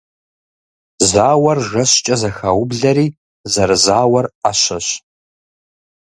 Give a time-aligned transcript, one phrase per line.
[1.09, 3.07] Зауэр жьэкӀэ зэхаублэри
[3.53, 4.87] зэрызауэр Ӏэщэщ.